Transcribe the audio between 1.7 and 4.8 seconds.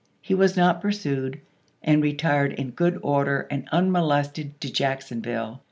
and retired in good order and unmolested to